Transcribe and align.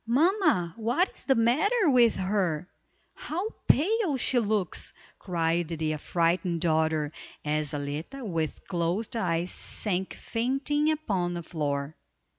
"Mamma, 0.07 0.73
what 0.77 1.13
is 1.15 1.25
the 1.25 1.35
matter 1.35 1.87
with 1.87 2.15
her? 2.15 2.67
How 3.13 3.51
pale 3.67 4.17
she 4.17 4.39
looks!" 4.39 4.93
cried 5.19 5.67
the 5.67 5.93
affrighted 5.93 6.59
daughter, 6.59 7.11
as 7.45 7.69
Zaletta 7.69 8.25
with 8.25 8.65
closed 8.67 9.15
eyes 9.15 9.51
sank 9.51 10.15
fainting 10.15 10.89
upon 10.89 11.35
the 11.35 11.43
floor. 11.43 11.95